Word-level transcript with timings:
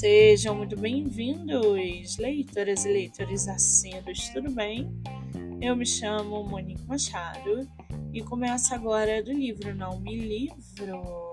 Sejam 0.00 0.54
muito 0.54 0.80
bem-vindos, 0.80 2.16
leitoras 2.16 2.86
e 2.86 2.88
leitores 2.88 3.46
assíduos, 3.46 4.30
tudo 4.30 4.50
bem? 4.50 4.90
Eu 5.60 5.76
me 5.76 5.84
chamo 5.84 6.42
Monique 6.42 6.86
Machado 6.86 7.68
e 8.10 8.22
começo 8.22 8.74
agora 8.74 9.22
do 9.22 9.30
livro 9.30 9.74
Não 9.74 10.00
Me 10.00 10.16
Livro. 10.16 11.32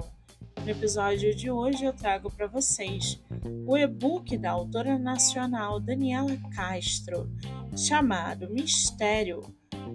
No 0.62 0.70
episódio 0.70 1.34
de 1.34 1.50
hoje 1.50 1.86
eu 1.86 1.94
trago 1.94 2.30
para 2.30 2.46
vocês 2.46 3.24
o 3.66 3.78
e-book 3.78 4.38
da 4.38 4.52
autora 4.52 5.00
nacional 5.00 5.80
Daniela 5.80 6.38
Castro, 6.54 7.32
chamado 7.74 8.50
Mistério 8.50 9.44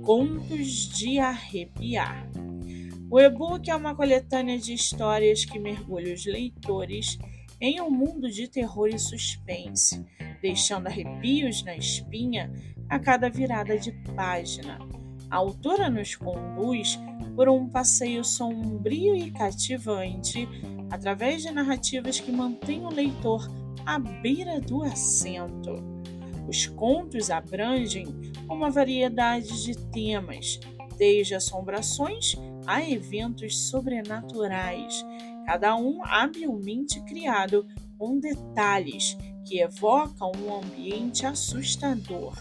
Contos 0.02 0.88
de 0.96 1.18
Arrepiar. 1.18 2.26
O 3.10 3.20
e-book 3.20 3.70
é 3.70 3.76
uma 3.76 3.94
coletânea 3.94 4.58
de 4.58 4.72
histórias 4.72 5.44
que 5.44 5.58
mergulha 5.58 6.14
os 6.14 6.24
leitores 6.24 7.18
em 7.62 7.80
um 7.80 7.88
mundo 7.88 8.28
de 8.28 8.48
terror 8.48 8.88
e 8.88 8.98
suspense, 8.98 10.04
deixando 10.42 10.88
arrepios 10.88 11.62
na 11.62 11.76
espinha 11.76 12.52
a 12.88 12.98
cada 12.98 13.30
virada 13.30 13.78
de 13.78 13.92
página. 14.16 14.80
A 15.30 15.36
autora 15.36 15.88
nos 15.88 16.16
conduz 16.16 16.98
por 17.36 17.48
um 17.48 17.68
passeio 17.68 18.24
sombrio 18.24 19.14
e 19.14 19.30
cativante 19.30 20.48
através 20.90 21.42
de 21.42 21.52
narrativas 21.52 22.18
que 22.18 22.32
mantêm 22.32 22.84
o 22.84 22.92
leitor 22.92 23.48
à 23.86 23.96
beira 23.96 24.60
do 24.60 24.82
assento. 24.82 25.76
Os 26.48 26.66
contos 26.66 27.30
abrangem 27.30 28.06
uma 28.48 28.70
variedade 28.70 29.62
de 29.62 29.78
temas, 29.92 30.58
desde 30.98 31.36
assombrações 31.36 32.34
a 32.66 32.82
eventos 32.82 33.56
sobrenaturais, 33.68 35.04
cada 35.44 35.76
um 35.76 36.04
habilmente 36.04 37.00
criado 37.02 37.66
com 37.98 38.18
detalhes 38.18 39.16
que 39.44 39.60
evocam 39.60 40.32
um 40.38 40.56
ambiente 40.56 41.26
assustador. 41.26 42.36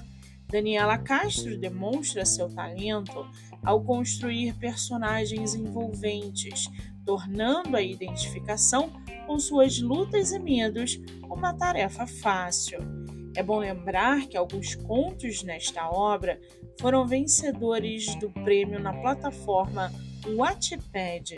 Daniela 0.50 0.98
Castro 0.98 1.58
demonstra 1.58 2.26
seu 2.26 2.50
talento 2.54 3.26
ao 3.64 3.84
construir 3.84 4.54
personagens 4.56 5.56
envolventes, 5.56 6.70
tornando 7.06 7.78
a 7.78 7.82
identificação 7.82 8.92
com 9.26 9.40
suas 9.40 9.80
lutas 9.80 10.32
e 10.32 10.40
medos 10.40 11.00
uma 11.24 11.54
tarefa 11.54 12.06
fácil. 12.06 12.80
É 13.34 13.42
bom 13.42 13.60
lembrar 13.60 14.28
que 14.28 14.36
alguns 14.36 14.76
contos 14.76 15.42
nesta 15.42 15.90
obra 15.90 16.40
foram 16.80 17.08
vencedores 17.08 18.14
do 18.16 18.30
prêmio 18.30 18.80
na 18.80 18.94
plataforma 18.94 19.90
Wattpad. 20.36 21.36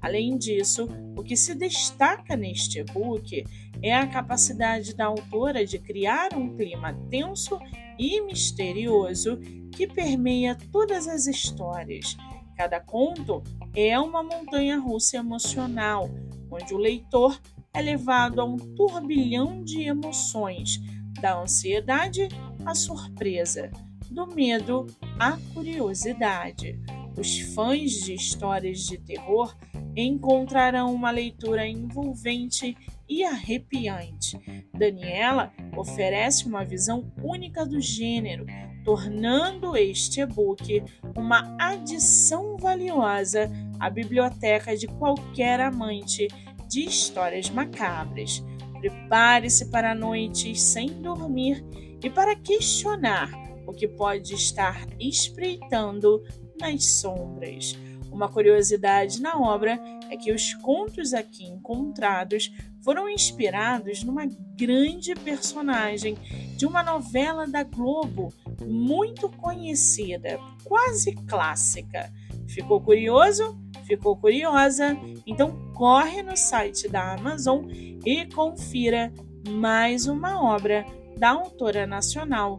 Além 0.00 0.38
disso, 0.38 0.88
o 1.16 1.22
que 1.22 1.36
se 1.36 1.54
destaca 1.54 2.36
neste 2.36 2.80
e-book 2.80 3.44
é 3.82 3.94
a 3.94 4.06
capacidade 4.06 4.94
da 4.94 5.06
autora 5.06 5.64
de 5.64 5.78
criar 5.78 6.34
um 6.34 6.56
clima 6.56 6.94
tenso 7.10 7.58
e 7.98 8.20
misterioso 8.22 9.38
que 9.70 9.86
permeia 9.86 10.56
todas 10.72 11.06
as 11.06 11.26
histórias. 11.26 12.16
Cada 12.56 12.80
conto 12.80 13.42
é 13.74 13.98
uma 13.98 14.22
montanha 14.22 14.78
russa 14.78 15.18
emocional, 15.18 16.10
onde 16.50 16.74
o 16.74 16.78
leitor 16.78 17.40
é 17.72 17.80
levado 17.80 18.40
a 18.40 18.44
um 18.44 18.56
turbilhão 18.56 19.62
de 19.62 19.82
emoções, 19.82 20.80
da 21.20 21.40
ansiedade 21.40 22.28
à 22.64 22.74
surpresa, 22.74 23.70
do 24.10 24.26
medo 24.26 24.86
à 25.18 25.38
curiosidade. 25.54 26.78
Os 27.16 27.38
fãs 27.54 27.92
de 27.92 28.14
histórias 28.14 28.80
de 28.80 28.98
terror 28.98 29.54
encontrarão 29.96 30.94
uma 30.94 31.10
leitura 31.10 31.66
envolvente 31.66 32.76
e 33.08 33.24
arrepiante. 33.24 34.38
Daniela 34.72 35.52
oferece 35.76 36.46
uma 36.46 36.64
visão 36.64 37.12
única 37.22 37.66
do 37.66 37.80
gênero, 37.80 38.46
tornando 38.84 39.76
este 39.76 40.20
e-book 40.20 40.82
uma 41.16 41.56
adição 41.58 42.56
valiosa 42.56 43.50
à 43.78 43.90
biblioteca 43.90 44.76
de 44.76 44.86
qualquer 44.86 45.60
amante 45.60 46.28
de 46.68 46.84
histórias 46.84 47.50
macabras. 47.50 48.42
Prepare-se 48.80 49.70
para 49.70 49.94
noites 49.94 50.62
sem 50.62 51.02
dormir 51.02 51.64
e 52.02 52.08
para 52.08 52.36
questionar 52.36 53.30
o 53.66 53.72
que 53.72 53.86
pode 53.86 54.34
estar 54.34 54.86
espreitando 54.98 56.22
nas 56.58 56.84
sombras. 56.86 57.76
Uma 58.10 58.28
curiosidade 58.28 59.20
na 59.20 59.38
obra 59.38 59.78
é 60.10 60.16
que 60.16 60.32
os 60.32 60.54
contos 60.54 61.14
aqui 61.14 61.44
encontrados 61.44 62.52
foram 62.82 63.08
inspirados 63.08 64.02
numa 64.02 64.26
grande 64.56 65.14
personagem 65.14 66.16
de 66.56 66.66
uma 66.66 66.82
novela 66.82 67.46
da 67.46 67.62
Globo 67.62 68.32
muito 68.66 69.28
conhecida, 69.28 70.38
quase 70.64 71.14
clássica. 71.14 72.12
Ficou 72.48 72.80
curioso? 72.80 73.58
Ficou 73.84 74.16
curiosa? 74.16 74.96
Então 75.26 75.72
corre 75.74 76.22
no 76.22 76.36
site 76.36 76.88
da 76.88 77.14
Amazon 77.14 77.66
e 78.04 78.26
confira 78.26 79.12
mais 79.48 80.06
uma 80.06 80.42
obra 80.42 80.84
da 81.16 81.30
autora 81.30 81.86
nacional 81.86 82.58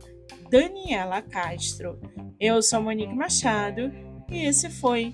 Daniela 0.50 1.22
Castro. 1.22 2.00
Eu 2.40 2.62
sou 2.62 2.82
Monique 2.82 3.14
Machado 3.14 3.92
e 4.30 4.46
esse 4.46 4.70
foi 4.70 5.14